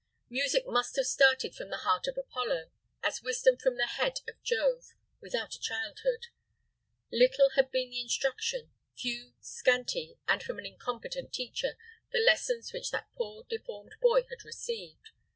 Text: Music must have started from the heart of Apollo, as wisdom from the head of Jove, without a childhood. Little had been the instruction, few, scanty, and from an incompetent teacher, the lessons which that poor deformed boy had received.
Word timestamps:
Music 0.31 0.63
must 0.65 0.95
have 0.95 1.05
started 1.05 1.53
from 1.53 1.69
the 1.69 1.77
heart 1.85 2.07
of 2.07 2.17
Apollo, 2.17 2.71
as 3.03 3.21
wisdom 3.21 3.55
from 3.55 3.77
the 3.77 3.85
head 3.85 4.21
of 4.27 4.41
Jove, 4.41 4.93
without 5.19 5.53
a 5.53 5.59
childhood. 5.59 6.25
Little 7.11 7.51
had 7.51 7.69
been 7.69 7.91
the 7.91 8.01
instruction, 8.01 8.71
few, 8.97 9.35
scanty, 9.41 10.17
and 10.27 10.41
from 10.41 10.57
an 10.57 10.65
incompetent 10.65 11.31
teacher, 11.31 11.77
the 12.11 12.17
lessons 12.17 12.73
which 12.73 12.89
that 12.89 13.11
poor 13.15 13.45
deformed 13.47 13.93
boy 14.01 14.23
had 14.23 14.43
received. 14.43 15.11